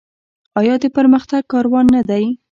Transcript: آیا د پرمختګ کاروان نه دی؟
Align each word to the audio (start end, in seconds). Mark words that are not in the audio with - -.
آیا 0.59 0.75
د 0.83 0.85
پرمختګ 0.97 1.41
کاروان 1.51 1.85
نه 1.95 2.01
دی؟ 2.09 2.25